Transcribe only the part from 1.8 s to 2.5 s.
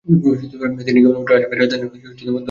দখল করেছিলেন।